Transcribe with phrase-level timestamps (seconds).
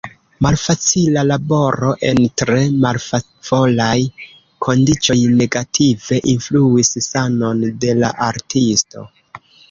[0.43, 3.97] Malfacila laboro en tre malfavoraj
[4.67, 9.05] kondiĉoj negative influis sanon de la artisto.